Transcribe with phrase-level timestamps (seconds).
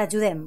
[0.00, 0.38] T'ajudem.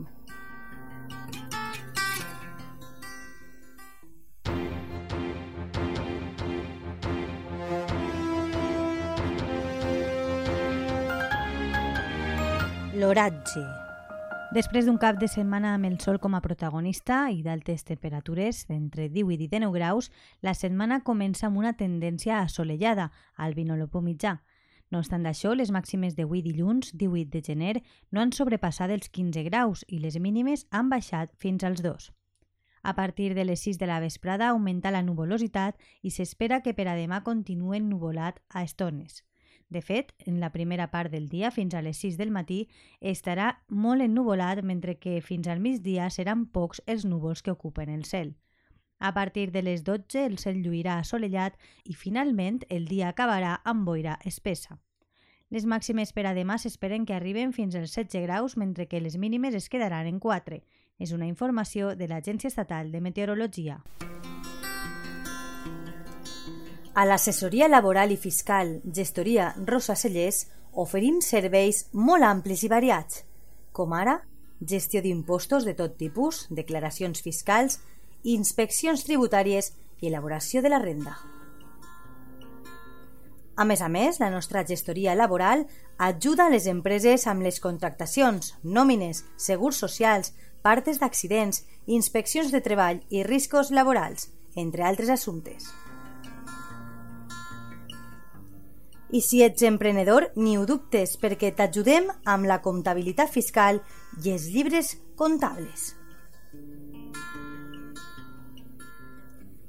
[12.98, 13.62] L'oratge.
[14.54, 19.06] Després d'un cap de setmana amb el sol com a protagonista i d'altes temperatures d'entre
[19.14, 20.10] 18 i 19 graus,
[20.42, 24.40] la setmana comença amb una tendència assolellada al vinolopó mitjà.
[24.94, 27.80] No obstant això, les màximes d'avui dilluns, 18 de gener,
[28.14, 32.12] no han sobrepassat els 15 graus i les mínimes han baixat fins als 2.
[32.84, 36.86] A partir de les 6 de la vesprada augmenta la nuvolositat i s'espera que per
[36.92, 39.24] a demà continue nuvolat a estones.
[39.74, 42.68] De fet, en la primera part del dia, fins a les 6 del matí,
[43.02, 48.06] estarà molt ennuvolat, mentre que fins al migdia seran pocs els núvols que ocupen el
[48.06, 48.36] cel.
[49.04, 51.58] A partir de les 12 el cel lluirà assolellat
[51.92, 54.78] i finalment el dia acabarà amb boira espessa.
[55.52, 59.18] Les màximes per a demà s'esperen que arriben fins als 16 graus, mentre que les
[59.20, 60.62] mínimes es quedaran en 4.
[61.04, 63.82] És una informació de l'Agència Estatal de Meteorologia.
[66.96, 73.26] A l'assessoria laboral i fiscal Gestoria Rosa Cellers oferim serveis molt amplis i variats,
[73.76, 74.22] com ara
[74.64, 77.82] gestió d'impostos de tot tipus, declaracions fiscals,
[78.24, 81.18] inspeccions tributàries i elaboració de la renda.
[83.56, 85.68] A més a més, la nostra gestoria laboral
[86.02, 90.34] ajuda a les empreses amb les contractacions, nòmines, segurs socials,
[90.66, 95.70] partes d'accidents, inspeccions de treball i riscos laborals, entre altres assumptes.
[99.14, 103.84] I si ets emprenedor, ni ho dubtes, perquè t'ajudem amb la comptabilitat fiscal
[104.24, 105.92] i els llibres comptables.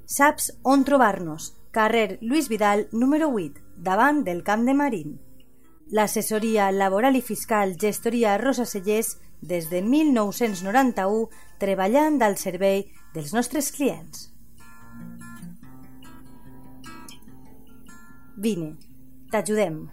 [0.07, 1.55] Saps on trobar-nos?
[1.73, 5.17] Carrer Lluís Vidal, número 8, davant del Camp de Marín.
[5.91, 11.29] L'assessoria laboral i fiscal Gestoria Rosa Cellers des de 1991
[11.59, 14.29] treballant al servei dels nostres clients.
[18.37, 18.75] Vine,
[19.33, 19.87] t'ajudem.